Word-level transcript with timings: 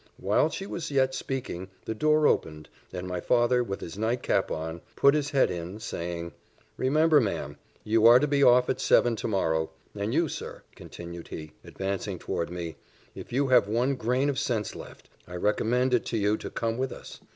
While 0.17 0.49
she 0.49 0.65
was 0.65 0.89
yet 0.89 1.13
speaking, 1.13 1.69
the 1.85 1.93
door 1.93 2.25
opened, 2.27 2.69
and 2.91 3.07
my 3.07 3.19
father, 3.19 3.63
with 3.63 3.81
his 3.81 3.99
nightcap 3.99 4.49
on, 4.49 4.81
put 4.95 5.13
his 5.13 5.29
head 5.29 5.51
in, 5.51 5.79
saying, 5.79 6.31
"Remember, 6.75 7.21
ma'am, 7.21 7.59
you 7.83 8.07
are 8.07 8.17
to 8.17 8.25
be 8.27 8.41
off 8.41 8.67
at 8.67 8.81
seven 8.81 9.15
to 9.17 9.27
morrow 9.27 9.69
and 9.93 10.11
you 10.11 10.27
sir," 10.27 10.63
continued 10.75 11.27
he, 11.27 11.51
advancing 11.63 12.17
towards 12.17 12.49
me, 12.49 12.77
"if 13.13 13.31
you 13.31 13.49
have 13.49 13.67
one 13.67 13.93
grain 13.93 14.27
of 14.27 14.39
sense 14.39 14.75
left, 14.75 15.07
I 15.27 15.35
recommend 15.35 15.93
it 15.93 16.03
to 16.05 16.17
you 16.17 16.35
to 16.37 16.49
come 16.49 16.79
with 16.79 16.91
us. 16.91 17.19